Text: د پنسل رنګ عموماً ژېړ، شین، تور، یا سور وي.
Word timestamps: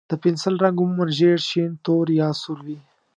د 0.09 0.11
پنسل 0.23 0.55
رنګ 0.63 0.77
عموماً 0.83 1.05
ژېړ، 1.17 1.37
شین، 1.49 1.71
تور، 1.85 2.05
یا 2.19 2.29
سور 2.41 2.59
وي. 2.65 2.77